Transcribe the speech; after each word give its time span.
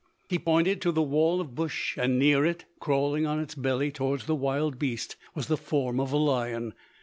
He 0.29 0.39
pointed 0.39 0.81
to 0.81 0.91
the 0.91 1.03
wall 1.03 1.39
of 1.39 1.53
bush, 1.53 1.95
and 1.95 2.17
near 2.17 2.43
it, 2.43 2.65
crawling 2.79 3.27
on 3.27 3.39
its 3.39 3.53
belly 3.53 3.91
toward 3.91 4.21
the 4.21 4.33
wildbeest, 4.35 5.15
was 5.35 5.45
the 5.45 5.55
form 5.57 5.99
of 5.99 6.11
a 6.11 6.17
lion. 6.17 6.73